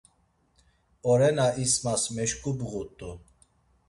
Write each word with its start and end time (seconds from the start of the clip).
Orena 1.11 1.47
İsmas 1.63 2.03
meşǩubğut̆u. 2.15 3.11